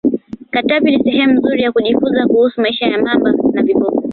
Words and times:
katavi 0.49 0.91
ni 0.91 1.03
sehemu 1.03 1.33
nzuri 1.33 1.61
ya 1.63 1.71
kujifunza 1.71 2.27
kuhusu 2.27 2.61
maisha 2.61 2.85
ya 2.85 3.01
mamba 3.01 3.31
na 3.53 3.63
viboko 3.63 4.03